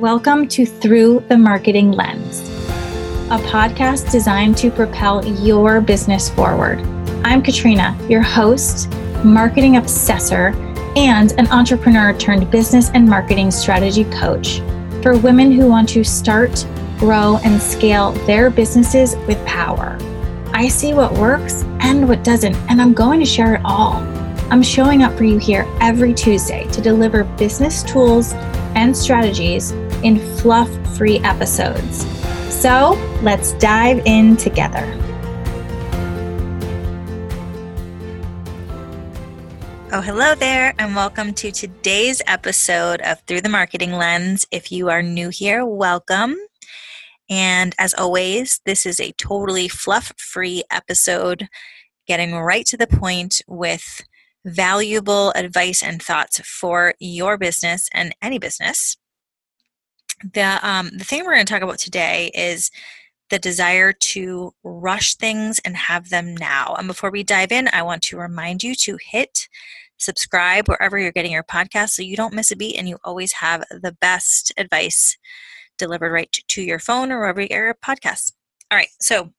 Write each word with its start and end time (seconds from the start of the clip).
Welcome 0.00 0.48
to 0.48 0.66
Through 0.66 1.24
the 1.28 1.38
Marketing 1.38 1.92
Lens, 1.92 2.40
a 3.30 3.38
podcast 3.46 4.10
designed 4.10 4.56
to 4.56 4.72
propel 4.72 5.24
your 5.24 5.80
business 5.80 6.28
forward. 6.28 6.80
I'm 7.24 7.40
Katrina, 7.40 7.96
your 8.08 8.20
host, 8.20 8.90
marketing 9.22 9.76
obsessor, 9.76 10.52
and 10.96 11.30
an 11.38 11.46
entrepreneur 11.46 12.12
turned 12.12 12.50
business 12.50 12.90
and 12.90 13.08
marketing 13.08 13.52
strategy 13.52 14.02
coach 14.06 14.58
for 15.00 15.16
women 15.16 15.52
who 15.52 15.68
want 15.68 15.88
to 15.90 16.02
start, 16.02 16.66
grow, 16.98 17.38
and 17.44 17.62
scale 17.62 18.10
their 18.26 18.50
businesses 18.50 19.14
with 19.28 19.46
power. 19.46 19.96
I 20.52 20.66
see 20.66 20.92
what 20.92 21.12
works 21.12 21.62
and 21.78 22.08
what 22.08 22.24
doesn't, 22.24 22.56
and 22.68 22.82
I'm 22.82 22.94
going 22.94 23.20
to 23.20 23.26
share 23.26 23.54
it 23.54 23.62
all. 23.64 23.98
I'm 24.50 24.62
showing 24.62 25.04
up 25.04 25.16
for 25.16 25.22
you 25.22 25.38
here 25.38 25.72
every 25.80 26.12
Tuesday 26.12 26.66
to 26.72 26.80
deliver 26.80 27.22
business 27.22 27.84
tools 27.84 28.32
and 28.74 28.96
strategies 28.96 29.72
in 30.04 30.20
fluff 30.36 30.68
free 30.96 31.18
episodes. 31.20 32.06
So 32.54 32.92
let's 33.22 33.52
dive 33.54 34.02
in 34.04 34.36
together. 34.36 34.84
Oh, 39.92 40.00
hello 40.00 40.34
there, 40.34 40.74
and 40.78 40.94
welcome 40.94 41.32
to 41.34 41.50
today's 41.50 42.20
episode 42.26 43.00
of 43.00 43.20
Through 43.22 43.40
the 43.40 43.48
Marketing 43.48 43.92
Lens. 43.92 44.46
If 44.50 44.70
you 44.70 44.90
are 44.90 45.02
new 45.02 45.30
here, 45.30 45.64
welcome. 45.64 46.36
And 47.30 47.74
as 47.78 47.94
always, 47.94 48.60
this 48.66 48.84
is 48.84 49.00
a 49.00 49.12
totally 49.12 49.68
fluff 49.68 50.12
free 50.18 50.64
episode, 50.70 51.48
getting 52.06 52.34
right 52.34 52.66
to 52.66 52.76
the 52.76 52.88
point 52.88 53.40
with 53.48 54.04
valuable 54.44 55.30
advice 55.30 55.82
and 55.82 56.02
thoughts 56.02 56.40
for 56.40 56.92
your 56.98 57.38
business 57.38 57.88
and 57.94 58.14
any 58.20 58.38
business 58.38 58.98
the 60.32 60.58
um, 60.62 60.90
the 60.96 61.04
thing 61.04 61.24
we're 61.24 61.34
going 61.34 61.46
to 61.46 61.52
talk 61.52 61.62
about 61.62 61.78
today 61.78 62.30
is 62.34 62.70
the 63.30 63.38
desire 63.38 63.92
to 63.92 64.54
rush 64.62 65.14
things 65.14 65.58
and 65.64 65.76
have 65.76 66.10
them 66.10 66.36
now. 66.36 66.74
And 66.78 66.86
before 66.86 67.10
we 67.10 67.22
dive 67.22 67.52
in, 67.52 67.68
I 67.72 67.82
want 67.82 68.02
to 68.04 68.18
remind 68.18 68.62
you 68.62 68.74
to 68.76 68.98
hit 69.00 69.48
subscribe 69.96 70.68
wherever 70.68 70.98
you're 70.98 71.12
getting 71.12 71.32
your 71.32 71.44
podcast 71.44 71.90
so 71.90 72.02
you 72.02 72.16
don't 72.16 72.34
miss 72.34 72.50
a 72.50 72.56
beat 72.56 72.76
and 72.76 72.88
you 72.88 72.98
always 73.04 73.32
have 73.32 73.64
the 73.70 73.96
best 74.00 74.52
advice 74.56 75.16
delivered 75.78 76.12
right 76.12 76.36
to 76.48 76.62
your 76.62 76.78
phone 76.78 77.10
or 77.10 77.18
wherever 77.20 77.40
you 77.40 77.48
get 77.48 77.56
your 77.56 77.74
podcast. 77.74 78.32
All 78.70 78.78
right, 78.78 78.88
so 79.00 79.32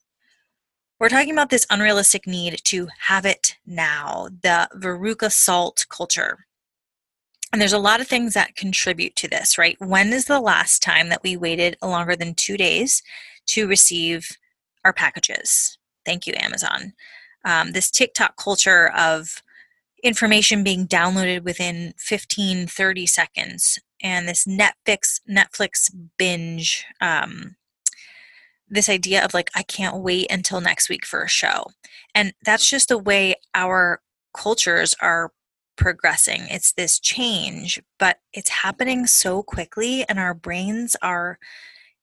we're 1.00 1.10
talking 1.10 1.32
about 1.32 1.50
this 1.50 1.68
unrealistic 1.70 2.26
need 2.26 2.62
to 2.66 2.88
have 3.00 3.26
it 3.26 3.58
now, 3.66 4.30
the 4.42 4.70
Veruca 4.76 5.32
Salt 5.32 5.86
culture. 5.90 6.46
And 7.56 7.62
there's 7.62 7.72
a 7.72 7.80
lot 7.80 8.02
of 8.02 8.08
things 8.10 8.34
that 8.34 8.58
contribute 8.58 9.16
to 9.16 9.30
this, 9.30 9.58
right? 9.58 9.78
When 9.80 10.12
is 10.12 10.26
the 10.26 10.42
last 10.42 10.84
time 10.84 11.08
that 11.08 11.24
we 11.24 11.38
waited 11.38 11.78
longer 11.82 12.14
than 12.14 12.34
two 12.34 12.58
days 12.58 13.02
to 13.46 13.66
receive 13.66 14.30
our 14.84 14.92
packages? 14.92 15.78
Thank 16.06 16.28
you, 16.28 16.34
Amazon. 16.36 16.92
Um, 17.46 17.72
this 17.72 17.90
TikTok 17.90 18.36
culture 18.36 18.92
of 18.94 19.42
information 20.04 20.66
being 20.66 20.86
downloaded 20.86 21.46
within 21.46 21.94
15, 21.96 22.68
30 22.68 23.06
seconds, 23.06 23.80
and 24.04 24.28
this 24.28 24.44
Netflix 24.44 25.22
Netflix 25.26 25.90
binge. 26.18 26.86
Um, 27.00 27.56
this 28.68 28.90
idea 28.90 29.24
of 29.24 29.34
like 29.34 29.50
I 29.56 29.64
can't 29.64 30.00
wait 30.04 30.30
until 30.30 30.60
next 30.60 30.90
week 30.90 31.06
for 31.06 31.24
a 31.24 31.30
show, 31.30 31.68
and 32.14 32.34
that's 32.44 32.70
just 32.70 32.90
the 32.90 32.98
way 32.98 33.36
our 33.54 34.02
cultures 34.34 34.94
are 35.00 35.32
progressing. 35.76 36.48
It's 36.50 36.74
this 36.74 37.00
change, 37.00 37.82
but 38.00 38.20
it's 38.34 38.50
happening 38.50 39.08
so 39.08 39.44
quickly, 39.44 40.08
and 40.08 40.20
our 40.20 40.34
brains 40.34 40.96
are 41.02 41.40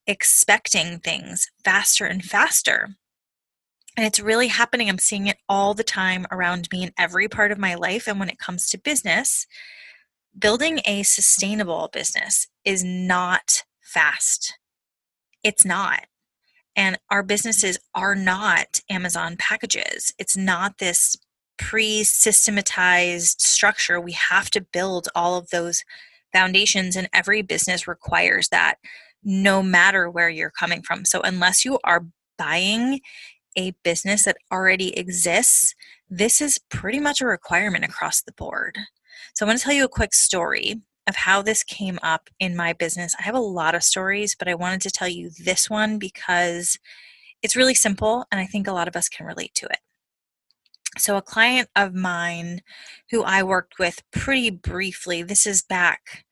expecting 0.07 0.99
things 0.99 1.51
faster 1.65 2.05
and 2.05 2.25
faster. 2.25 2.97
And 3.97 4.07
it's 4.07 4.21
really 4.21 4.49
happening. 4.49 4.89
I'm 4.89 4.99
seeing 4.99 5.27
it 5.27 5.37
all 5.49 5.75
the 5.75 5.85
time 5.85 6.27
around 6.31 6.69
me 6.73 6.83
in 6.83 6.93
every 6.99 7.29
part 7.29 7.53
of 7.53 7.59
my 7.59 7.75
life. 7.75 8.09
And 8.09 8.19
when 8.19 8.31
it 8.31 8.39
comes 8.39 8.69
to 8.69 8.79
business, 8.79 9.47
building 10.39 10.81
a 10.87 11.03
sustainable 11.03 11.91
business 11.93 12.49
is 12.65 12.83
not 12.83 13.65
fast. 13.83 14.59
It's 15.43 15.65
not. 15.65 16.07
And 16.75 16.99
our 17.11 17.23
businesses 17.23 17.79
are 17.95 18.15
not 18.15 18.81
Amazon 18.89 19.37
packages. 19.37 20.15
It's 20.19 20.37
not 20.37 20.79
this 20.79 21.17
pre 21.63 22.03
systematized 22.05 23.41
structure, 23.41 24.01
we 24.01 24.13
have 24.13 24.51
to 24.51 24.61
build 24.61 25.09
all 25.15 25.37
of 25.37 25.49
those 25.51 25.85
foundations, 26.33 26.97
and 26.97 27.09
every 27.13 27.43
business 27.43 27.87
requires 27.87 28.49
that 28.49 28.77
no 29.25 29.63
matter 29.63 30.11
where 30.11 30.29
you're 30.29 30.51
coming 30.51 30.83
from. 30.83 31.05
So, 31.05 31.21
unless 31.23 31.65
you 31.65 31.79
are 31.85 32.07
buying 32.37 33.01
a 33.57 33.73
business 33.85 34.25
that 34.25 34.39
already 34.51 34.99
exists, 34.99 35.75
this 36.11 36.41
is 36.41 36.59
pretty 36.71 37.01
much 37.01 37.21
a 37.21 37.27
requirement 37.27 37.85
across 37.85 38.23
the 38.23 38.33
board. 38.33 38.77
So, 39.35 39.47
I 39.47 39.49
want 39.49 39.59
to 39.61 39.65
tell 39.65 39.75
you 39.75 39.85
a 39.85 39.89
quick 39.89 40.15
story 40.15 40.81
of 41.09 41.17
how 41.17 41.43
this 41.43 41.63
came 41.63 41.99
up 42.03 42.29
in 42.39 42.57
my 42.57 42.73
business. 42.73 43.15
I 43.19 43.23
have 43.23 43.35
a 43.35 43.41
lot 43.41 43.75
of 43.75 43.83
stories, 43.83 44.35
but 44.39 44.49
I 44.49 44.55
wanted 44.55 44.83
to 44.83 44.91
tell 44.91 45.09
you 45.09 45.31
this 45.45 45.71
one 45.71 45.99
because 45.99 46.79
it's 47.43 47.57
really 47.57 47.75
simple 47.75 48.25
and 48.31 48.41
I 48.41 48.47
think 48.47 48.67
a 48.67 48.73
lot 48.73 48.89
of 48.89 48.97
us 48.97 49.09
can 49.09 49.27
relate 49.27 49.55
to 49.57 49.67
it. 49.67 49.79
So, 50.99 51.17
a 51.17 51.23
client 51.23 51.69
of 51.75 51.95
mine 51.95 52.61
who 53.11 53.23
I 53.23 53.43
worked 53.43 53.79
with 53.79 54.03
pretty 54.11 54.51
briefly, 54.51 55.23
this 55.23 55.47
is 55.47 55.63
back 55.63 56.25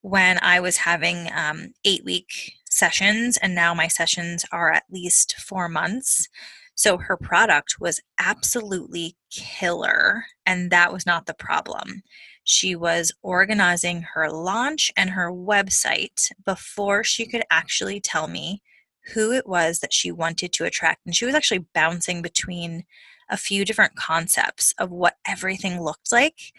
when 0.00 0.38
I 0.42 0.58
was 0.58 0.78
having 0.78 1.30
um, 1.32 1.74
eight 1.84 2.04
week 2.04 2.54
sessions, 2.68 3.36
and 3.36 3.54
now 3.54 3.72
my 3.72 3.86
sessions 3.86 4.44
are 4.50 4.72
at 4.72 4.84
least 4.90 5.36
four 5.36 5.68
months. 5.68 6.28
So, 6.74 6.98
her 6.98 7.16
product 7.16 7.76
was 7.78 8.00
absolutely 8.18 9.16
killer, 9.30 10.24
and 10.44 10.72
that 10.72 10.92
was 10.92 11.06
not 11.06 11.26
the 11.26 11.34
problem. 11.34 12.02
She 12.42 12.74
was 12.74 13.12
organizing 13.22 14.02
her 14.14 14.28
launch 14.28 14.90
and 14.96 15.10
her 15.10 15.30
website 15.30 16.32
before 16.44 17.04
she 17.04 17.26
could 17.26 17.44
actually 17.48 18.00
tell 18.00 18.26
me 18.26 18.60
who 19.14 19.32
it 19.32 19.46
was 19.46 19.78
that 19.80 19.92
she 19.92 20.10
wanted 20.10 20.52
to 20.54 20.64
attract. 20.64 21.06
And 21.06 21.14
she 21.14 21.26
was 21.26 21.34
actually 21.34 21.66
bouncing 21.74 22.22
between 22.22 22.84
a 23.30 23.36
few 23.36 23.64
different 23.64 23.96
concepts 23.96 24.74
of 24.78 24.90
what 24.90 25.16
everything 25.26 25.80
looked 25.80 26.12
like. 26.12 26.52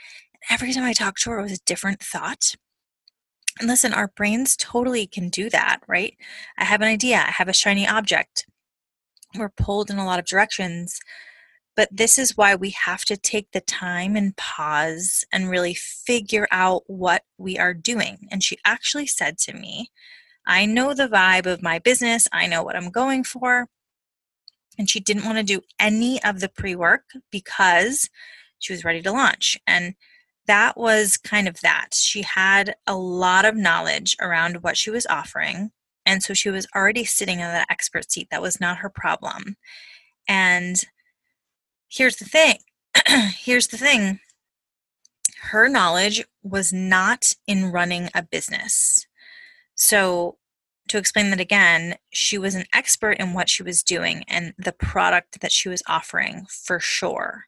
Every 0.50 0.74
time 0.74 0.84
I 0.84 0.94
talked 0.94 1.22
to 1.24 1.32
her, 1.32 1.40
it 1.40 1.44
was 1.44 1.60
a 1.60 1.66
different 1.66 2.02
thought. 2.02 2.56
And 3.60 3.68
listen, 3.68 3.94
our 3.94 4.08
brains 4.08 4.56
totally 4.56 5.06
can 5.06 5.30
do 5.30 5.50
that, 5.50 5.82
right? 5.88 6.16
I 6.58 6.66
have 6.66 6.82
an 6.82 6.88
idea, 6.88 7.18
I 7.18 7.32
have 7.32 7.50
a 7.50 7.54
shiny 7.54 7.88
object. 7.88 8.48
We're 9.36 9.50
pulled 9.50 9.90
in 9.90 9.98
a 9.98 10.06
lot 10.06 10.20
of 10.20 10.26
directions. 10.26 11.00
But 11.76 11.90
this 11.92 12.18
is 12.18 12.36
why 12.36 12.56
we 12.56 12.72
have 12.72 13.06
to 13.06 13.16
take 13.16 13.52
the 13.52 13.62
time 13.62 14.16
and 14.16 14.36
pause 14.36 15.24
and 15.32 15.50
really 15.50 15.74
figure 15.74 16.48
out 16.52 16.84
what 16.88 17.24
we 17.38 17.58
are 17.58 17.74
doing. 17.74 18.28
And 18.30 18.44
she 18.44 18.58
actually 18.66 19.08
said 19.08 19.38
to 19.40 19.54
me, 19.54 19.90
I 20.46 20.66
know 20.66 20.94
the 20.94 21.08
vibe 21.08 21.46
of 21.46 21.62
my 21.62 21.80
business, 21.80 22.28
I 22.34 22.48
know 22.48 22.64
what 22.64 22.76
I'm 22.76 22.90
going 22.90 23.24
for 23.24 23.68
and 24.82 24.90
she 24.90 25.00
didn't 25.00 25.26
want 25.26 25.38
to 25.38 25.44
do 25.44 25.62
any 25.80 26.22
of 26.24 26.40
the 26.40 26.50
pre 26.50 26.76
work 26.76 27.04
because 27.30 28.10
she 28.58 28.74
was 28.74 28.84
ready 28.84 29.00
to 29.04 29.12
launch. 29.12 29.56
And 29.68 29.94
that 30.48 30.76
was 30.76 31.18
kind 31.18 31.48
of 31.48 31.62
that. 31.62 31.90
She 31.94 32.24
had 32.24 32.74
a 32.88 32.96
lot 32.96 33.46
of 33.46 33.56
knowledge 33.56 34.16
around 34.20 34.64
what 34.64 34.76
she 34.76 34.90
was 34.90 35.06
offering. 35.06 35.70
And 36.04 36.24
so 36.24 36.34
she 36.34 36.50
was 36.50 36.66
already 36.76 37.06
sitting 37.06 37.42
in 37.42 37.46
that 37.46 37.68
expert 37.70 38.12
seat. 38.12 38.30
That 38.32 38.42
was 38.42 38.60
not 38.60 38.80
her 38.80 38.90
problem. 38.90 39.56
And 40.28 40.82
here's 41.88 42.16
the 42.16 42.26
thing 42.26 42.56
here's 43.38 43.68
the 43.68 43.78
thing 43.78 44.20
her 45.42 45.70
knowledge 45.70 46.26
was 46.42 46.74
not 46.74 47.34
in 47.46 47.72
running 47.72 48.10
a 48.16 48.24
business. 48.24 49.06
So 49.76 50.40
to 50.92 50.98
explain 50.98 51.30
that 51.30 51.40
again, 51.40 51.96
she 52.12 52.38
was 52.38 52.54
an 52.54 52.66
expert 52.74 53.14
in 53.14 53.34
what 53.34 53.50
she 53.50 53.64
was 53.64 53.82
doing 53.82 54.26
and 54.28 54.54
the 54.58 54.74
product 54.74 55.40
that 55.40 55.52
she 55.54 55.70
was 55.70 55.82
offering 55.88 56.46
for 56.50 56.82
sure. 56.82 57.46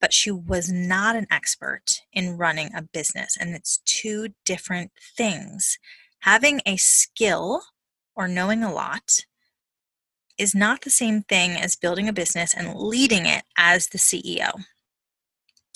But 0.00 0.12
she 0.12 0.30
was 0.30 0.70
not 0.70 1.16
an 1.16 1.26
expert 1.28 2.02
in 2.12 2.36
running 2.36 2.70
a 2.72 2.82
business, 2.82 3.36
and 3.38 3.56
it's 3.56 3.80
two 3.84 4.28
different 4.44 4.92
things. 5.16 5.76
Having 6.20 6.60
a 6.66 6.76
skill 6.76 7.62
or 8.14 8.28
knowing 8.28 8.62
a 8.62 8.72
lot 8.72 9.24
is 10.38 10.54
not 10.54 10.82
the 10.82 10.90
same 10.90 11.22
thing 11.22 11.56
as 11.56 11.74
building 11.74 12.08
a 12.08 12.12
business 12.12 12.54
and 12.54 12.76
leading 12.76 13.26
it 13.26 13.42
as 13.56 13.88
the 13.88 13.98
CEO. 13.98 14.52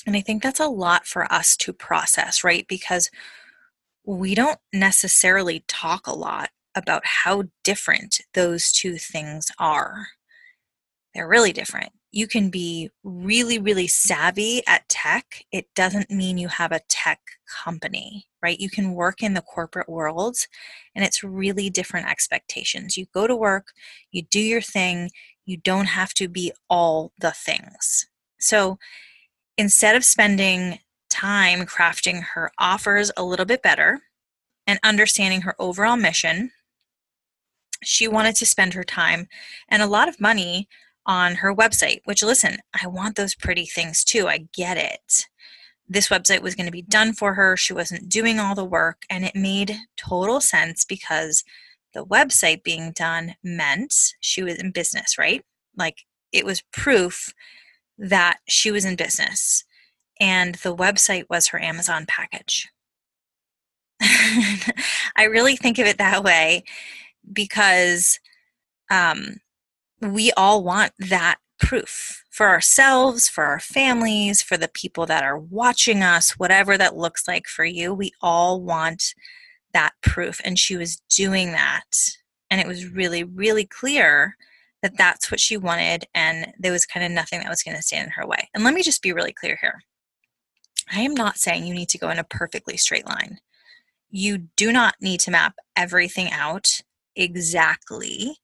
And 0.06 0.14
I 0.14 0.20
think 0.20 0.40
that's 0.40 0.60
a 0.60 0.69
lot 0.69 1.04
for 1.04 1.32
us 1.32 1.56
to 1.56 1.72
process, 1.72 2.44
right? 2.44 2.64
Because 2.69 3.10
we 4.04 4.37
don't 4.37 4.60
necessarily 4.72 5.64
talk 5.66 6.06
a 6.06 6.14
lot 6.14 6.50
about 6.74 7.02
how 7.04 7.44
different 7.64 8.20
those 8.34 8.72
two 8.72 8.96
things 8.96 9.50
are. 9.58 10.08
They're 11.14 11.28
really 11.28 11.52
different. 11.52 11.92
you 12.12 12.26
can 12.26 12.50
be 12.50 12.90
really, 13.02 13.58
really 13.58 13.88
savvy 13.88 14.62
at 14.66 14.86
tech. 14.88 15.44
It 15.50 15.66
doesn't 15.74 16.10
mean 16.10 16.36
you 16.36 16.48
have 16.48 16.70
a 16.70 16.82
tech 16.88 17.20
company, 17.64 18.26
right? 18.42 18.60
You 18.60 18.69
can 18.69 18.92
work 18.92 19.22
in 19.22 19.32
the 19.32 19.40
corporate 19.40 19.88
world 19.88 20.36
and 20.94 21.04
it's 21.04 21.24
really 21.24 21.70
different 21.70 22.08
expectations. 22.08 22.98
You 22.98 23.06
go 23.14 23.26
to 23.26 23.34
work, 23.34 23.68
you 24.10 24.22
do 24.22 24.40
your 24.40 24.60
thing, 24.60 25.10
you 25.46 25.56
don't 25.56 25.86
have 25.86 26.12
to 26.14 26.28
be 26.28 26.52
all 26.68 27.12
the 27.18 27.30
things. 27.32 28.06
So 28.38 28.78
instead 29.56 29.96
of 29.96 30.04
spending 30.04 30.80
time 31.08 31.64
crafting 31.64 32.22
her 32.34 32.52
offers 32.58 33.10
a 33.16 33.25
little 33.25 33.46
bit 33.46 33.62
better 33.62 34.02
and 34.66 34.78
understanding 34.84 35.40
her 35.42 35.56
overall 35.58 35.96
mission, 35.96 36.50
she 37.82 38.08
wanted 38.08 38.37
to 38.37 38.46
spend 38.46 38.75
her 38.75 38.84
time 38.84 39.26
and 39.69 39.82
a 39.82 39.87
lot 39.87 40.08
of 40.08 40.20
money 40.20 40.69
on 41.06 41.37
her 41.37 41.55
website, 41.55 42.00
which 42.05 42.23
listen, 42.23 42.58
I 42.81 42.87
want 42.87 43.17
those 43.17 43.34
pretty 43.34 43.67
things 43.67 44.05
too. 44.05 44.29
I 44.29 44.46
get 44.52 44.76
it. 44.76 45.26
This 45.88 46.08
website 46.08 46.43
was 46.43 46.55
going 46.55 46.67
to 46.67 46.73
be 46.73 46.82
done 46.82 47.12
for 47.12 47.34
her. 47.34 47.56
She 47.56 47.73
wasn't 47.73 48.08
doing 48.08 48.38
all 48.38 48.55
the 48.55 48.64
work, 48.64 49.02
and 49.11 49.25
it 49.25 49.34
made 49.34 49.76
total 49.96 50.40
sense 50.40 50.84
because 50.84 51.44
the 51.93 52.06
website 52.06 52.62
being 52.62 52.93
done 52.93 53.34
meant 53.43 53.94
she 54.20 54.43
was 54.43 54.56
in 54.56 54.70
business, 54.70 55.19
right? 55.19 55.44
Like 55.76 55.99
it 56.32 56.46
was 56.46 56.62
proof 56.73 57.35
that 57.99 58.38
she 58.49 58.70
was 58.70 58.85
in 58.85 58.96
business, 58.96 59.64
and 60.20 60.55
the 60.56 60.75
website 60.75 61.25
was 61.28 61.49
her 61.49 61.61
Amazon 61.61 62.06
package. 62.06 62.69
I 64.00 65.25
really 65.25 65.56
think 65.56 65.78
of 65.78 65.87
it 65.87 65.99
that 65.99 66.25
way 66.25 66.64
because 67.30 68.19
um, 68.90 69.36
we 70.00 70.32
all 70.32 70.62
want 70.64 70.92
that 70.98 71.38
proof 71.58 72.24
for 72.30 72.48
ourselves, 72.48 73.28
for 73.28 73.44
our 73.44 73.60
families, 73.60 74.42
for 74.42 74.56
the 74.56 74.69
people 74.69 75.06
that 75.06 75.22
are 75.22 75.38
watching 75.38 76.02
us, 76.02 76.32
whatever 76.32 76.76
that 76.76 76.96
looks 76.96 77.28
like 77.28 77.46
for 77.46 77.64
you. 77.64 77.94
We 77.94 78.12
all 78.20 78.60
want 78.60 79.14
that 79.72 79.92
proof. 80.02 80.40
And 80.44 80.58
she 80.58 80.76
was 80.76 80.96
doing 81.14 81.52
that. 81.52 81.84
And 82.50 82.60
it 82.60 82.66
was 82.66 82.86
really, 82.86 83.25
really 83.25 83.64
clear 83.64 84.36
that 84.82 84.98
that's 84.98 85.30
what 85.30 85.40
she 85.40 85.56
wanted. 85.56 86.04
And 86.14 86.52
there 86.58 86.72
was 86.72 86.84
kind 86.84 87.06
of 87.06 87.12
nothing 87.12 87.40
that 87.40 87.48
was 87.48 87.62
going 87.62 87.76
to 87.76 87.82
stand 87.82 88.06
in 88.06 88.12
her 88.12 88.26
way. 88.26 88.48
And 88.54 88.64
let 88.64 88.75
me 88.75 88.82
just 88.82 89.02
be 89.02 89.12
really 89.12 89.32
clear 89.32 89.56
here 89.60 89.80
I 90.90 91.00
am 91.00 91.14
not 91.14 91.38
saying 91.38 91.64
you 91.64 91.75
need 91.75 91.88
to 91.90 91.98
go 91.98 92.10
in 92.10 92.18
a 92.18 92.25
perfectly 92.25 92.76
straight 92.76 93.06
line. 93.06 93.38
You 94.10 94.38
do 94.56 94.72
not 94.72 94.96
need 95.00 95.20
to 95.20 95.30
map 95.30 95.54
everything 95.76 96.30
out 96.30 96.80
exactly 97.17 98.38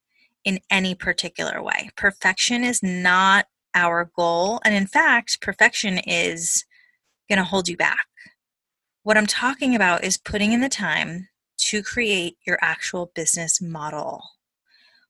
in 0.44 0.60
any 0.70 0.94
particular 0.94 1.62
way. 1.62 1.90
Perfection 1.96 2.64
is 2.64 2.82
not 2.82 3.46
our 3.74 4.10
goal. 4.16 4.60
And 4.64 4.74
in 4.74 4.86
fact, 4.86 5.40
perfection 5.40 5.98
is 5.98 6.64
going 7.28 7.38
to 7.38 7.44
hold 7.44 7.68
you 7.68 7.76
back. 7.76 8.06
What 9.02 9.16
I'm 9.16 9.26
talking 9.26 9.74
about 9.74 10.04
is 10.04 10.16
putting 10.16 10.52
in 10.52 10.60
the 10.60 10.68
time 10.68 11.28
to 11.58 11.82
create 11.82 12.36
your 12.46 12.58
actual 12.60 13.12
business 13.14 13.60
model. 13.60 14.22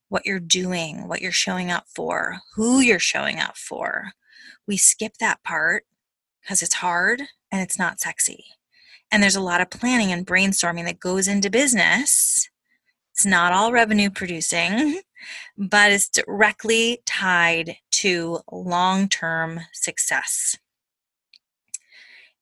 What 0.09 0.25
you're 0.25 0.39
doing, 0.39 1.07
what 1.07 1.21
you're 1.21 1.31
showing 1.31 1.71
up 1.71 1.85
for, 1.87 2.39
who 2.55 2.79
you're 2.79 2.99
showing 2.99 3.39
up 3.39 3.57
for. 3.57 4.11
We 4.67 4.77
skip 4.77 5.17
that 5.19 5.43
part 5.43 5.83
because 6.41 6.61
it's 6.61 6.75
hard 6.75 7.21
and 7.51 7.61
it's 7.61 7.79
not 7.79 7.99
sexy. 7.99 8.45
And 9.11 9.23
there's 9.23 9.35
a 9.35 9.41
lot 9.41 9.61
of 9.61 9.69
planning 9.69 10.11
and 10.11 10.25
brainstorming 10.25 10.85
that 10.85 10.99
goes 10.99 11.27
into 11.27 11.49
business 11.49 12.49
it's 13.19 13.25
not 13.25 13.51
all 13.51 13.73
revenue 13.73 14.09
producing, 14.09 15.01
but 15.57 15.91
it's 15.91 16.07
directly 16.07 17.01
tied 17.05 17.75
to 17.91 18.39
long 18.49 19.09
term 19.09 19.59
success. 19.73 20.57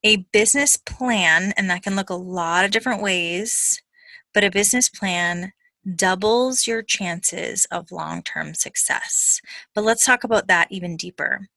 A 0.03 0.17
business 0.31 0.77
plan, 0.77 1.51
and 1.57 1.67
that 1.71 1.81
can 1.81 1.95
look 1.95 2.11
a 2.11 2.13
lot 2.13 2.63
of 2.63 2.69
different 2.69 3.01
ways, 3.01 3.81
but 4.35 4.43
a 4.43 4.51
business 4.51 4.87
plan 4.87 5.51
doubles 5.95 6.67
your 6.67 6.83
chances 6.83 7.65
of 7.71 7.91
long 7.91 8.21
term 8.21 8.53
success. 8.53 9.41
But 9.73 9.83
let's 9.83 10.05
talk 10.05 10.23
about 10.23 10.45
that 10.45 10.67
even 10.69 10.95
deeper. 10.95 11.47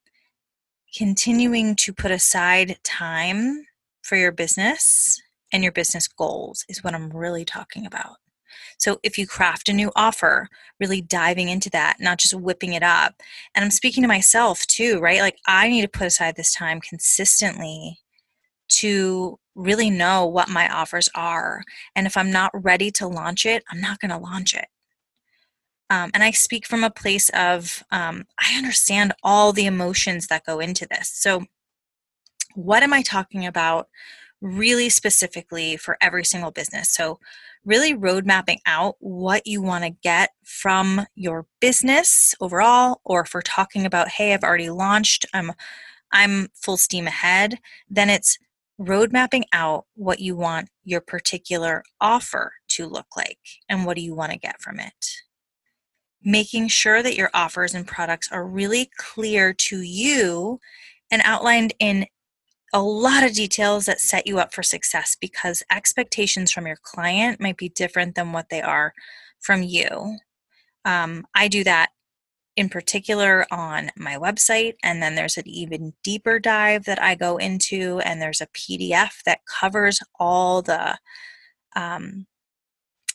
Continuing 0.97 1.77
to 1.77 1.93
put 1.93 2.11
aside 2.11 2.79
time 2.85 3.67
for 4.01 4.17
your 4.17 4.33
business 4.33 5.21
and 5.53 5.63
your 5.63 5.73
business 5.73 6.09
goals 6.09 6.65
is 6.71 6.83
what 6.83 6.95
I'm 6.95 7.11
really 7.11 7.45
talking 7.45 7.85
about. 7.85 8.17
So 8.81 8.99
if 9.03 9.19
you 9.19 9.27
craft 9.27 9.69
a 9.69 9.75
new 9.75 9.93
offer, 9.95 10.49
really 10.81 11.03
diving 11.03 11.49
into 11.49 11.71
that, 11.71 11.99
not 12.01 12.19
just 12.19 12.35
whipping 12.35 12.73
it 12.73 12.83
up. 12.83 13.15
And 13.55 13.65
I'm 13.65 13.71
speaking 13.71 14.03
to 14.03 14.09
myself 14.09 14.67
too, 14.67 14.99
right? 15.01 15.21
Like 15.21 15.37
I 15.47 15.69
need 15.69 15.83
to 15.83 15.89
put 15.89 16.07
aside 16.07 16.37
this 16.37 16.53
time 16.53 16.81
consistently 16.81 17.99
to 18.69 19.39
really 19.55 19.91
know 19.91 20.27
what 20.27 20.49
my 20.49 20.69
offers 20.69 21.09
are. 21.15 21.63
And 21.95 22.07
if 22.07 22.17
I'm 22.17 22.31
not 22.31 22.51
ready 22.55 22.91
to 22.93 23.07
launch 23.07 23.45
it, 23.45 23.63
I'm 23.71 23.81
not 23.81 24.01
going 24.01 24.11
to 24.11 24.19
launch 24.19 24.55
it. 24.55 24.67
Um, 25.91 26.11
and 26.15 26.23
I 26.23 26.31
speak 26.31 26.67
from 26.67 26.85
a 26.85 26.91
place 26.91 27.29
of 27.31 27.83
um, 27.91 28.25
I 28.39 28.57
understand 28.57 29.13
all 29.23 29.53
the 29.53 29.67
emotions 29.67 30.29
that 30.29 30.47
go 30.47 30.61
into 30.61 30.87
this. 30.89 31.11
So, 31.13 31.45
what 32.55 32.83
am 32.83 32.93
I 32.93 33.03
talking 33.03 33.45
about 33.45 33.89
really 34.41 34.89
specifically 34.89 35.77
for 35.77 35.99
every 36.01 36.25
single 36.25 36.53
business? 36.53 36.91
So, 36.91 37.19
really 37.65 37.95
road 37.95 38.27
mapping 38.27 38.59
out 38.67 38.97
what 39.01 39.47
you 39.47 39.61
want 39.61 39.85
to 39.85 39.91
get 39.91 40.31
from 40.45 41.07
your 41.15 41.47
business 41.61 42.35
overall 42.41 43.01
or 43.05 43.23
if 43.23 43.35
we're 43.35 43.43
talking 43.43 43.85
about 43.85 44.09
hey 44.09 44.33
i've 44.33 44.43
already 44.43 44.71
launched 44.71 45.27
i'm 45.35 45.53
i'm 46.13 46.49
full 46.55 46.77
steam 46.77 47.07
ahead 47.07 47.59
then 47.89 48.09
it's 48.09 48.39
road 48.81 49.13
mapping 49.13 49.45
out 49.53 49.85
what 49.95 50.21
you 50.21 50.35
want 50.35 50.71
your 50.85 51.03
particular 51.03 51.85
offer 52.01 52.53
to 52.67 52.87
look 52.87 53.07
like 53.15 53.39
and 53.69 53.85
what 53.85 53.95
do 53.95 54.03
you 54.03 54.15
want 54.15 54.33
to 54.33 54.39
get 54.39 54.61
from 54.61 54.81
it. 54.81 55.07
Making 56.25 56.69
sure 56.69 57.03
that 57.03 57.17
your 57.17 57.31
offers 57.35 57.75
and 57.75 57.87
products 57.87 58.31
are 58.33 58.47
really 58.47 58.91
clear 58.97 59.53
to 59.53 59.83
you 59.83 60.59
and 61.11 61.21
outlined 61.25 61.75
in 61.79 62.07
a 62.73 62.83
lot 62.83 63.25
of 63.25 63.35
details 63.35 63.87
that 63.87 64.01
set 64.01 64.27
you 64.27 64.39
up 64.39 64.55
for 64.55 64.63
success 64.63 65.17
because 65.21 65.63
expectations 65.71 66.53
from 66.53 66.67
your 66.67 66.79
client 66.83 67.41
might 67.41 67.57
be 67.57 67.69
different 67.69 68.15
than 68.15 68.33
what 68.33 68.49
they 68.49 68.63
are 68.63 68.93
from 69.41 69.63
you. 69.63 70.19
Um, 70.85 71.27
I 71.35 71.49
do 71.49 71.65
that 71.65 71.91
in 72.57 72.69
particular 72.69 73.47
on 73.51 73.91
my 73.97 74.17
website, 74.17 74.75
and 74.83 75.03
then 75.03 75.15
there's 75.15 75.37
an 75.37 75.49
even 75.49 75.95
deeper 76.03 76.39
dive 76.39 76.85
that 76.85 77.01
I 77.01 77.15
go 77.15 77.37
into, 77.37 78.01
and 78.01 78.21
there's 78.21 78.41
a 78.41 78.49
PDF 78.49 79.23
that 79.25 79.41
covers 79.47 80.01
all 80.19 80.63
the 80.63 80.99
um, 81.77 82.27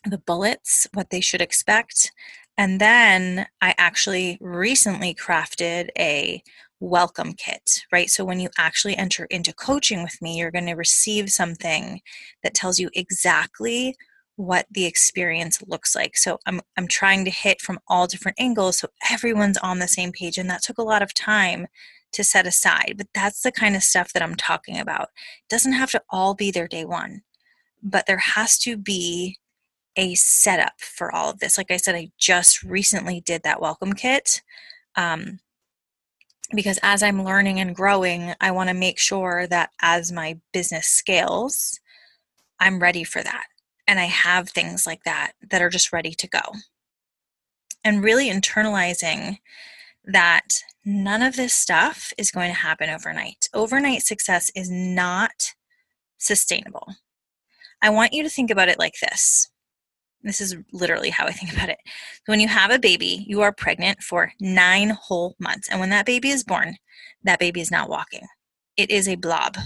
the 0.06 0.18
bullets, 0.20 0.88
what 0.94 1.10
they 1.10 1.22
should 1.22 1.42
expect. 1.42 2.12
And 2.58 2.80
then 2.80 3.48
I 3.62 3.74
actually 3.78 4.38
recently 4.40 5.14
crafted 5.14 5.90
a 5.98 6.42
welcome 6.80 7.34
kit, 7.34 7.84
right? 7.92 8.10
So 8.10 8.26
when 8.26 8.40
you 8.40 8.50
actually 8.58 8.98
enter 8.98 9.26
into 9.26 9.54
coaching 9.54 10.04
with 10.04 10.22
me, 10.22 10.38
you're 10.38 10.52
going 10.52 10.66
to 10.66 10.74
receive 10.74 11.30
something 11.30 12.02
that 12.44 12.54
tells 12.54 12.80
you 12.80 12.90
exactly 12.94 13.96
what 14.36 14.66
the 14.70 14.86
experience 14.86 15.64
looks 15.66 15.96
like. 15.96 16.18
So 16.18 16.40
I'm 16.46 16.62
I'm 16.76 16.88
trying 16.88 17.24
to 17.26 17.32
hit 17.32 17.62
from 17.62 17.80
all 17.88 18.08
different 18.08 18.40
angles 18.40 18.80
so 18.80 18.90
everyone's 19.10 19.58
on 19.58 19.80
the 19.80 19.88
same 19.88 20.12
page 20.12 20.38
and 20.38 20.50
that 20.50 20.62
took 20.62 20.78
a 20.78 20.84
lot 20.84 21.02
of 21.02 21.14
time 21.14 21.68
to 22.12 22.24
set 22.24 22.46
aside. 22.46 22.96
But 22.98 23.08
that's 23.14 23.42
the 23.42 23.52
kind 23.52 23.76
of 23.76 23.84
stuff 23.84 24.14
that 24.14 24.24
I'm 24.24 24.36
talking 24.36 24.80
about. 24.80 25.04
It 25.04 25.50
doesn't 25.50 25.74
have 25.74 25.92
to 25.92 26.02
all 26.10 26.34
be 26.34 26.52
there 26.52 26.68
day 26.68 26.86
1, 26.86 27.22
but 27.82 28.06
there 28.08 28.18
has 28.18 28.58
to 28.60 28.78
be 28.78 29.38
a 29.98 30.16
setup 30.16 30.74
for 30.80 31.14
all 31.14 31.30
of 31.30 31.40
this. 31.40 31.58
Like 31.58 31.72
I 31.72 31.78
said, 31.78 31.96
I 31.96 32.10
just 32.18 32.64
recently 32.64 33.22
did 33.22 33.44
that 33.44 33.62
welcome 33.62 33.94
kit. 33.94 34.42
Um, 34.98 35.40
because 36.54 36.80
as 36.84 37.02
I'm 37.02 37.24
learning 37.24 37.60
and 37.60 37.76
growing, 37.76 38.34
I 38.40 38.52
want 38.52 38.70
to 38.70 38.76
make 38.76 39.00
sure 39.00 39.48
that 39.48 39.72
as 39.82 40.12
my 40.12 40.40
business 40.54 40.88
scales, 40.88 41.80
I'm 42.60 42.80
ready 42.80 43.04
for 43.04 43.24
that. 43.24 43.46
And 43.88 44.00
I 44.00 44.06
have 44.06 44.50
things 44.50 44.86
like 44.86 45.04
that 45.06 45.34
that 45.50 45.62
are 45.62 45.70
just 45.70 45.94
ready 45.94 46.14
to 46.14 46.28
go. 46.28 46.42
And 47.84 48.04
really 48.04 48.30
internalizing 48.30 49.38
that 50.06 50.48
none 50.84 51.22
of 51.22 51.36
this 51.36 51.54
stuff 51.54 52.14
is 52.18 52.32
going 52.32 52.50
to 52.50 52.60
happen 52.60 52.90
overnight. 52.90 53.48
Overnight 53.54 54.04
success 54.04 54.52
is 54.56 54.70
not 54.70 55.54
sustainable. 56.18 56.88
I 57.82 57.90
want 57.90 58.14
you 58.14 58.24
to 58.24 58.30
think 58.30 58.50
about 58.50 58.70
it 58.70 58.80
like 58.80 58.96
this 59.02 59.50
this 60.28 60.42
is 60.42 60.56
literally 60.72 61.10
how 61.10 61.26
I 61.26 61.32
think 61.32 61.54
about 61.54 61.70
it. 61.70 61.80
When 62.26 62.40
you 62.40 62.48
have 62.48 62.72
a 62.72 62.80
baby, 62.80 63.26
you 63.28 63.42
are 63.42 63.52
pregnant 63.54 64.02
for 64.02 64.32
nine 64.40 64.90
whole 64.90 65.36
months. 65.40 65.70
And 65.70 65.80
when 65.80 65.90
that 65.90 66.06
baby 66.06 66.30
is 66.30 66.44
born, 66.44 66.76
that 67.24 67.40
baby 67.40 67.62
is 67.62 67.72
not 67.72 67.90
walking, 67.90 68.28
it 68.78 68.90
is 68.92 69.08
a 69.08 69.16
blob. 69.16 69.58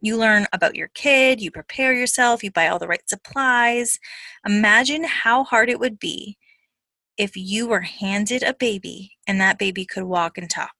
You 0.00 0.16
learn 0.16 0.46
about 0.52 0.74
your 0.74 0.88
kid, 0.94 1.40
you 1.40 1.50
prepare 1.52 1.92
yourself, 1.94 2.42
you 2.42 2.50
buy 2.50 2.66
all 2.66 2.80
the 2.80 2.88
right 2.88 3.08
supplies. 3.08 4.00
Imagine 4.44 5.04
how 5.04 5.44
hard 5.44 5.70
it 5.70 5.78
would 5.78 5.98
be 5.98 6.36
if 7.16 7.36
you 7.36 7.68
were 7.68 7.82
handed 7.82 8.42
a 8.42 8.54
baby 8.54 9.12
and 9.28 9.40
that 9.40 9.58
baby 9.58 9.84
could 9.84 10.04
walk 10.04 10.36
and 10.38 10.50
talk. 10.50 10.74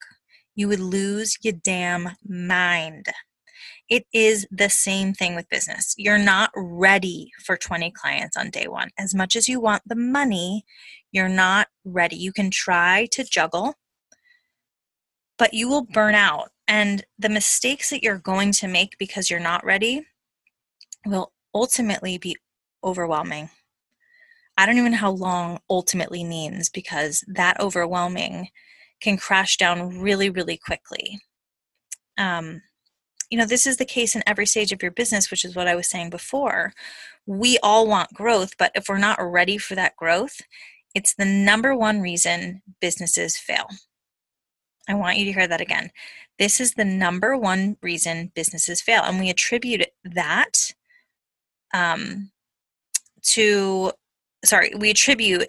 you 0.55 0.69
would 0.69 0.81
lose 0.81 1.39
your 1.43 1.55
damn 1.55 2.11
mind. 2.27 3.07
It 3.93 4.07
is 4.15 4.47
the 4.51 4.71
same 4.71 5.13
thing 5.13 5.35
with 5.35 5.51
business. 5.51 5.95
You're 5.99 6.17
not 6.17 6.51
ready 6.57 7.31
for 7.45 7.59
20 7.59 7.91
clients 7.91 8.39
on 8.39 8.49
day 8.49 8.67
one. 8.67 8.89
As 8.99 9.15
much 9.15 9.37
as 9.37 9.51
you 9.51 9.61
want 9.61 9.83
the 9.85 9.95
money, 9.95 10.65
you're 11.11 11.29
not 11.29 11.69
ready. 11.85 12.17
You 12.17 12.33
can 12.33 12.51
try 12.51 13.07
to 13.13 13.23
juggle, 13.23 13.75
but 15.37 15.53
you 15.53 15.69
will 15.69 15.85
burn 15.85 16.15
out. 16.15 16.53
And 16.67 17.05
the 17.19 17.29
mistakes 17.29 17.91
that 17.91 18.03
you're 18.03 18.17
going 18.17 18.53
to 18.53 18.67
make 18.67 18.97
because 18.97 19.29
you're 19.29 19.39
not 19.39 19.63
ready 19.63 20.07
will 21.05 21.31
ultimately 21.55 22.17
be 22.17 22.39
overwhelming. 22.83 23.51
I 24.57 24.65
don't 24.65 24.79
even 24.79 24.93
know 24.93 24.97
how 24.97 25.11
long 25.11 25.59
ultimately 25.69 26.25
means 26.25 26.71
because 26.71 27.23
that 27.29 27.61
overwhelming 27.61 28.49
can 29.03 29.19
crash 29.19 29.59
down 29.59 30.01
really, 30.01 30.31
really 30.31 30.57
quickly. 30.57 31.21
Um, 32.17 32.63
you 33.33 33.39
know, 33.39 33.47
this 33.47 33.67
is 33.67 33.79
the 33.79 33.87
case 33.87 34.15
in 34.15 34.23
every 34.27 34.45
stage 34.45 34.73
of 34.73 34.83
your 34.83 34.91
business, 34.91 35.31
which 35.31 35.43
is 35.47 35.57
what 35.57 35.67
I 35.67 35.75
was 35.75 35.89
saying 35.89 36.11
before. 36.11 36.75
We 37.25 37.59
all 37.63 37.89
want 37.89 38.13
growth, 38.13 38.59
but 38.59 38.73
if 38.75 38.91
we're 38.91 38.99
not 38.99 39.17
ready 39.23 39.57
for 39.57 39.75
that 39.75 39.97
growth, 39.97 40.43
it's 40.95 41.15
the 41.15 41.25
number 41.25 41.75
one 41.75 42.03
reason 42.03 42.61
businesses 42.83 43.39
fail. 43.39 43.69
I 44.87 44.97
want 44.97 45.17
you 45.17 45.25
to 45.25 45.33
hear 45.33 45.47
that 45.47 45.63
again. 45.63 45.93
This 46.39 46.61
is 46.61 46.75
the 46.75 46.85
number 46.85 47.35
one 47.35 47.79
reason 47.81 48.33
businesses 48.35 48.83
fail. 48.83 49.01
And 49.03 49.19
we 49.19 49.31
attribute 49.31 49.87
that 50.05 50.75
um, 51.73 52.33
to, 53.29 53.93
sorry, 54.45 54.73
we 54.77 54.91
attribute 54.91 55.49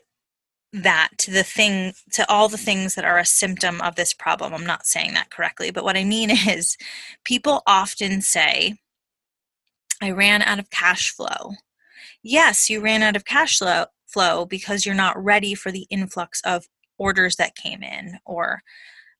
that 0.73 1.09
to 1.19 1.31
the 1.31 1.43
thing 1.43 1.93
to 2.11 2.29
all 2.29 2.49
the 2.49 2.57
things 2.57 2.95
that 2.95 3.05
are 3.05 3.19
a 3.19 3.25
symptom 3.25 3.79
of 3.81 3.95
this 3.95 4.13
problem. 4.13 4.53
I'm 4.53 4.65
not 4.65 4.85
saying 4.85 5.13
that 5.13 5.29
correctly 5.29 5.71
but 5.71 5.83
what 5.83 5.97
i 5.97 6.03
mean 6.03 6.29
is 6.49 6.77
people 7.23 7.61
often 7.67 8.21
say 8.21 8.75
i 10.01 10.11
ran 10.11 10.41
out 10.41 10.59
of 10.59 10.69
cash 10.69 11.11
flow. 11.11 11.53
Yes 12.23 12.69
you 12.69 12.81
ran 12.81 13.03
out 13.03 13.15
of 13.15 13.25
cash 13.25 13.59
flow 13.59 14.45
because 14.45 14.85
you're 14.85 14.95
not 14.95 15.21
ready 15.23 15.53
for 15.55 15.71
the 15.71 15.87
influx 15.89 16.41
of 16.43 16.67
orders 16.97 17.35
that 17.37 17.55
came 17.55 17.83
in 17.83 18.19
or 18.25 18.61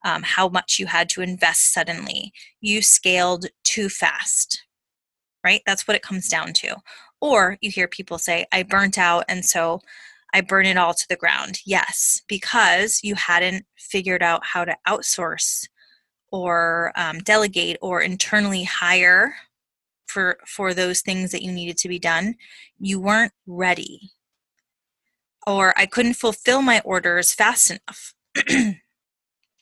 um, 0.05 0.21
how 0.23 0.49
much 0.49 0.79
you 0.79 0.87
had 0.87 1.07
to 1.09 1.21
invest 1.21 1.73
suddenly. 1.73 2.33
You 2.61 2.81
scaled 2.81 3.45
too 3.63 3.89
fast 3.89 4.63
right? 5.43 5.61
That's 5.65 5.87
what 5.87 5.95
it 5.95 6.01
comes 6.01 6.29
down 6.29 6.53
to. 6.53 6.77
Or 7.19 7.57
you 7.61 7.69
hear 7.69 7.87
people 7.87 8.17
say 8.17 8.45
i 8.51 8.63
burnt 8.63 8.97
out 8.97 9.25
and 9.29 9.45
so 9.45 9.81
I 10.33 10.41
burn 10.41 10.65
it 10.65 10.77
all 10.77 10.93
to 10.93 11.07
the 11.07 11.15
ground. 11.15 11.59
Yes, 11.65 12.21
because 12.27 12.99
you 13.03 13.15
hadn't 13.15 13.65
figured 13.77 14.23
out 14.23 14.45
how 14.45 14.65
to 14.65 14.75
outsource 14.87 15.67
or 16.31 16.91
um, 16.95 17.19
delegate 17.19 17.77
or 17.81 18.01
internally 18.01 18.63
hire 18.63 19.35
for 20.07 20.37
for 20.47 20.73
those 20.73 21.01
things 21.01 21.31
that 21.31 21.43
you 21.43 21.51
needed 21.51 21.77
to 21.77 21.87
be 21.87 21.99
done. 21.99 22.35
You 22.79 22.99
weren't 22.99 23.33
ready, 23.45 24.11
or 25.45 25.73
I 25.77 25.85
couldn't 25.85 26.15
fulfill 26.15 26.61
my 26.61 26.81
orders 26.83 27.33
fast 27.33 27.71
enough. 27.71 28.13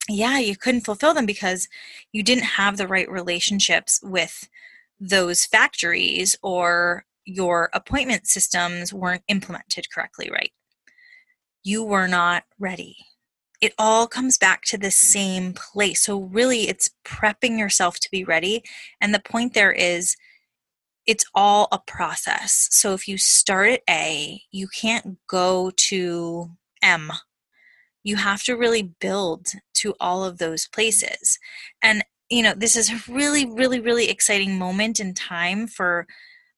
yeah, 0.09 0.39
you 0.39 0.55
couldn't 0.55 0.85
fulfill 0.85 1.13
them 1.13 1.25
because 1.25 1.67
you 2.13 2.23
didn't 2.23 2.43
have 2.43 2.77
the 2.77 2.87
right 2.87 3.09
relationships 3.11 3.99
with 4.01 4.49
those 5.01 5.45
factories 5.45 6.37
or 6.41 7.05
your 7.25 7.69
appointment 7.73 8.27
systems 8.27 8.93
weren't 8.93 9.23
implemented 9.27 9.91
correctly 9.91 10.29
right 10.31 10.51
you 11.63 11.83
were 11.83 12.07
not 12.07 12.43
ready. 12.59 12.97
It 13.61 13.73
all 13.77 14.07
comes 14.07 14.37
back 14.37 14.63
to 14.65 14.77
the 14.77 14.91
same 14.91 15.53
place. 15.53 16.01
So, 16.01 16.19
really, 16.19 16.67
it's 16.67 16.89
prepping 17.05 17.59
yourself 17.59 17.99
to 17.99 18.09
be 18.11 18.23
ready. 18.23 18.63
And 18.99 19.13
the 19.13 19.19
point 19.19 19.53
there 19.53 19.71
is, 19.71 20.15
it's 21.05 21.25
all 21.35 21.67
a 21.71 21.79
process. 21.79 22.67
So, 22.71 22.93
if 22.93 23.07
you 23.07 23.17
start 23.17 23.69
at 23.69 23.81
A, 23.89 24.41
you 24.51 24.67
can't 24.67 25.17
go 25.27 25.71
to 25.75 26.49
M. 26.81 27.11
You 28.03 28.15
have 28.15 28.41
to 28.43 28.57
really 28.57 28.93
build 28.99 29.49
to 29.75 29.93
all 29.99 30.23
of 30.23 30.39
those 30.39 30.67
places. 30.67 31.37
And, 31.83 32.03
you 32.31 32.41
know, 32.41 32.55
this 32.55 32.75
is 32.75 32.89
a 32.89 33.11
really, 33.11 33.45
really, 33.45 33.79
really 33.79 34.09
exciting 34.09 34.57
moment 34.57 34.99
in 34.99 35.13
time 35.13 35.67
for 35.67 36.07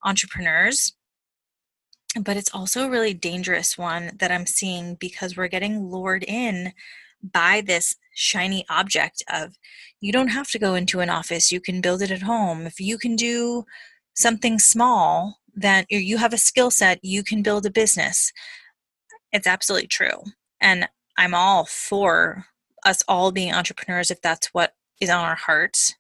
entrepreneurs 0.06 0.94
but 2.22 2.38
it's 2.38 2.54
also 2.54 2.86
a 2.86 2.90
really 2.90 3.14
dangerous 3.14 3.78
one 3.78 4.12
that 4.20 4.32
I'm 4.32 4.46
seeing 4.46 4.96
because 4.96 5.36
we're 5.36 5.48
getting 5.48 5.90
lured 5.90 6.24
in 6.24 6.74
by 7.24 7.62
this 7.62 7.96
shiny 8.14 8.66
object 8.70 9.24
of 9.32 9.58
you 10.02 10.12
don't 10.12 10.28
have 10.28 10.50
to 10.50 10.60
go 10.60 10.76
into 10.76 11.00
an 11.00 11.10
office, 11.10 11.52
you 11.52 11.62
can 11.62 11.82
build 11.82 12.02
it 12.02 12.12
at 12.12 12.22
home. 12.22 12.68
If 12.68 12.80
you 12.80 12.98
can 12.98 13.16
do 13.16 13.64
something 14.14 14.60
small, 14.60 15.40
then 15.56 15.86
you 15.90 16.18
have 16.18 16.34
a 16.34 16.38
skill 16.38 16.72
set, 16.72 17.00
you 17.04 17.24
can 17.24 17.42
build 17.42 17.66
a 17.66 17.72
business. 17.72 18.32
It's 19.32 19.48
absolutely 19.48 19.88
true. 19.88 20.24
And 20.60 20.88
I'm 21.18 21.34
all 21.34 21.66
for 21.66 22.46
us 22.86 23.04
all 23.08 23.32
being 23.32 23.54
entrepreneurs 23.54 24.12
if 24.12 24.22
that's 24.22 24.48
what 24.48 24.74
is 25.00 25.10
on 25.10 25.24
our 25.24 25.36
hearts. 25.36 25.96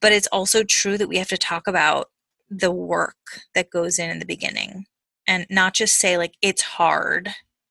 But 0.00 0.12
it's 0.12 0.28
also 0.28 0.64
true 0.64 0.98
that 0.98 1.08
we 1.08 1.18
have 1.18 1.28
to 1.28 1.38
talk 1.38 1.66
about 1.66 2.08
the 2.48 2.72
work 2.72 3.16
that 3.54 3.70
goes 3.70 3.98
in 3.98 4.10
in 4.10 4.18
the 4.18 4.26
beginning 4.26 4.86
and 5.26 5.46
not 5.50 5.74
just 5.74 5.96
say 5.96 6.16
like 6.16 6.34
it's 6.42 6.62
hard 6.62 7.30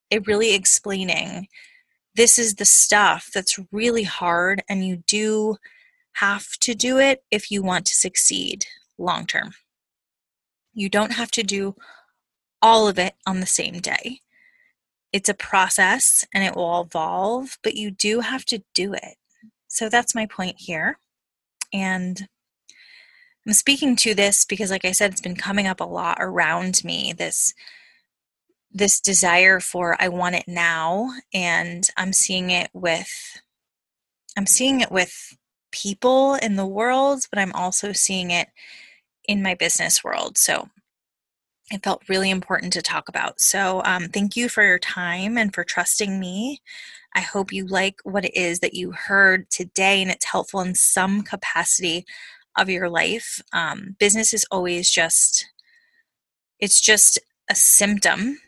it 0.10 0.28
really 0.28 0.54
explaining 0.54 1.48
this 2.16 2.38
is 2.38 2.56
the 2.56 2.66
stuff 2.66 3.30
that's 3.34 3.60
really 3.72 4.04
hard 4.04 4.64
and 4.68 4.86
you 4.86 4.98
do 5.08 5.58
have 6.14 6.48
to 6.60 6.76
do 6.76 6.98
it 6.98 7.24
if 7.32 7.50
you 7.50 7.62
want 7.62 7.86
to 7.86 7.96
succeed 7.96 8.66
long 8.98 9.26
term. 9.26 9.52
You 10.74 10.90
don't 10.90 11.14
have 11.14 11.32
to 11.32 11.44
do 11.44 11.76
all 12.62 12.88
of 12.88 13.00
it 13.00 13.16
on 13.26 13.40
the 13.40 13.46
same 13.46 13.80
day. 13.80 14.20
It's 15.14 15.30
a 15.30 15.34
process 15.34 16.26
and 16.34 16.44
it 16.44 16.56
will 16.56 16.82
evolve 16.82 17.58
but 17.64 17.76
you 17.76 17.92
do 17.92 18.20
have 18.20 18.46
to 18.46 18.64
do 18.74 18.94
it. 18.94 19.16
So 19.68 19.88
that's 19.88 20.16
my 20.16 20.26
point 20.26 20.58
here 20.60 21.00
and 21.72 22.28
I'm 23.50 23.54
speaking 23.54 23.96
to 23.96 24.14
this 24.14 24.46
because 24.46 24.70
like 24.70 24.86
I 24.86 24.92
said 24.92 25.10
it's 25.10 25.22
been 25.22 25.36
coming 25.36 25.66
up 25.66 25.80
a 25.80 25.84
lot 25.84 26.18
around 26.20 26.84
me 26.84 27.14
this 27.14 27.56
this 28.72 29.02
desire 29.02 29.60
for 29.60 29.98
I 30.00 30.10
want 30.10 30.36
it 30.36 30.44
now 30.48 31.10
and 31.34 31.90
I'm 31.98 32.14
seeing 32.14 32.52
it 32.52 32.70
with 32.74 33.10
I'm 34.38 34.46
seeing 34.46 34.82
it 34.82 34.92
with 34.92 35.36
people 35.72 36.36
in 36.36 36.58
the 36.58 36.68
world 36.68 37.24
but 37.32 37.40
I'm 37.40 37.52
also 37.54 37.92
seeing 37.92 38.30
it 38.30 38.50
in 39.28 39.42
my 39.42 39.56
business 39.56 40.04
world 40.04 40.38
so 40.38 40.70
it 41.72 41.84
felt 41.84 42.08
really 42.08 42.30
important 42.32 42.74
to 42.74 42.82
talk 42.82 43.10
about. 43.10 43.40
So, 43.42 43.84
um, 43.86 44.08
thank 44.08 44.36
you 44.36 44.50
for 44.50 44.64
your 44.64 44.80
time 44.80 45.38
and 45.38 45.54
for 45.54 45.64
trusting 45.64 46.20
me. 46.20 46.64
I 47.14 47.20
hope 47.20 47.54
you 47.54 47.68
like 47.68 48.00
what 48.04 48.26
it 48.26 48.36
is 48.36 48.62
that 48.62 48.74
you 48.74 48.92
heard 48.92 49.52
today 49.52 50.02
and 50.02 50.10
it's 50.10 50.26
helpful 50.26 50.62
in 50.62 50.74
some 50.74 51.22
capacity 51.22 52.08
of 52.60 52.70
your 52.70 52.90
life. 52.90 53.42
Um, 53.54 53.96
business 54.00 54.34
is 54.34 54.46
always 54.52 54.90
just, 54.90 55.48
it's 56.60 56.82
just 56.82 57.20
a 57.50 57.56
symptom 57.56 58.40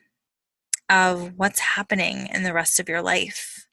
of 0.89 1.34
what's 1.38 1.60
happening 1.60 2.27
in 2.34 2.44
the 2.44 2.53
rest 2.53 2.80
of 2.80 2.89
your 2.89 3.01
life. 3.01 3.65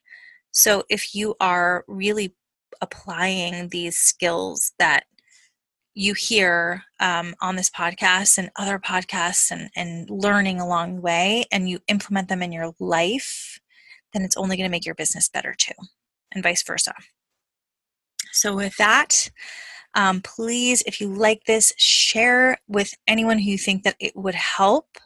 So 0.51 0.83
if 0.89 1.13
you 1.13 1.35
are 1.39 1.83
really 1.87 2.33
applying 2.81 3.69
these 3.69 3.97
skills 3.97 4.71
that 4.79 5.03
you 5.95 6.13
hear 6.13 6.83
um, 7.01 7.35
on 7.41 7.55
this 7.55 7.69
podcast 7.69 8.37
and 8.37 8.49
other 8.55 8.79
podcasts 8.79 9.51
and, 9.51 9.69
and 9.75 10.09
learning 10.09 10.61
along 10.61 10.95
the 10.95 11.01
way 11.01 11.45
and 11.51 11.69
you 11.69 11.79
implement 11.87 12.29
them 12.29 12.41
in 12.41 12.51
your 12.51 12.71
life, 12.79 13.59
then 14.13 14.23
it's 14.23 14.37
only 14.37 14.55
going 14.55 14.67
to 14.67 14.71
make 14.71 14.85
your 14.85 14.95
business 14.95 15.27
better 15.27 15.53
too, 15.57 15.73
and 16.31 16.43
vice 16.43 16.63
versa. 16.63 16.93
So, 18.31 18.55
with 18.55 18.75
that, 18.77 19.29
um, 19.95 20.21
please, 20.21 20.83
if 20.85 21.01
you 21.01 21.13
like 21.13 21.43
this, 21.45 21.73
share 21.77 22.57
with 22.67 22.93
anyone 23.07 23.39
who 23.39 23.51
you 23.51 23.57
think 23.57 23.83
that 23.83 23.95
it 23.99 24.15
would 24.15 24.35
help. 24.35 24.97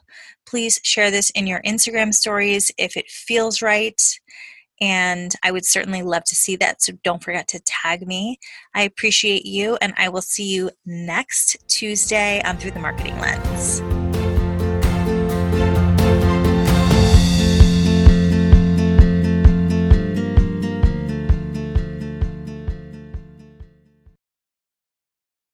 Please 0.46 0.80
share 0.82 1.10
this 1.10 1.30
in 1.30 1.46
your 1.46 1.62
Instagram 1.62 2.12
stories 2.12 2.70
if 2.78 2.96
it 2.96 3.08
feels 3.08 3.62
right. 3.62 4.00
And 4.80 5.32
I 5.42 5.52
would 5.52 5.64
certainly 5.64 6.02
love 6.02 6.24
to 6.24 6.34
see 6.34 6.56
that. 6.56 6.82
So 6.82 6.92
don't 7.02 7.22
forget 7.22 7.48
to 7.48 7.60
tag 7.60 8.06
me. 8.06 8.38
I 8.74 8.82
appreciate 8.82 9.46
you, 9.46 9.78
and 9.80 9.94
I 9.96 10.08
will 10.08 10.22
see 10.22 10.52
you 10.52 10.70
next 10.84 11.56
Tuesday 11.68 12.42
on 12.44 12.56
Through 12.58 12.72
the 12.72 12.80
Marketing 12.80 13.18
Lens. 13.18 14.03